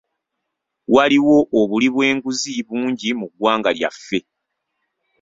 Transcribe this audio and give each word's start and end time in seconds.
Waliwo 0.95 1.37
obuli 1.59 1.87
bw'enguzi 1.93 2.53
bungi 2.67 3.09
mu 3.19 3.27
ggwanga 3.31 3.69
lyaffe. 3.77 4.19